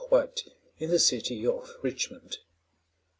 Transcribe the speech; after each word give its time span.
White, 0.09 0.41
in 0.79 0.89
the 0.89 0.97
city 0.97 1.45
of 1.45 1.75
Richmond. 1.83 2.39